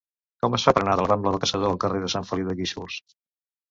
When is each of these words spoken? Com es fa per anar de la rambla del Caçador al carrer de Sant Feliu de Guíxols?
Com 0.45 0.55
es 0.57 0.65
fa 0.67 0.73
per 0.77 0.83
anar 0.85 0.95
de 0.95 1.05
la 1.05 1.11
rambla 1.13 1.35
del 1.37 1.43
Caçador 1.45 1.71
al 1.75 1.81
carrer 1.87 2.05
de 2.09 2.13
Sant 2.17 2.29
Feliu 2.35 2.53
de 2.53 2.61
Guíxols? 2.63 3.03